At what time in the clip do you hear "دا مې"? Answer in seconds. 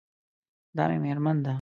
0.77-0.97